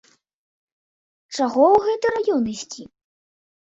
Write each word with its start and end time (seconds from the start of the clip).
Чаго 1.35 1.63
ў 1.75 1.79
гэты 1.87 2.07
раён 2.19 2.53
ісці? 2.59 2.83